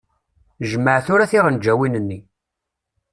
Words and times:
Jmeɛ 0.71 0.97
tura 1.05 1.31
tiɣenǧawin-nni. 1.31 2.19